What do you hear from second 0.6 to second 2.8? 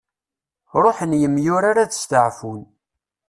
Ruḥen yemyurar ad steɛfun.